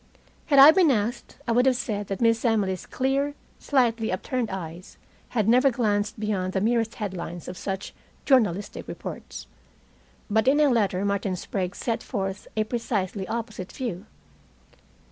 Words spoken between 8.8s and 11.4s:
reports. But in a letter Martin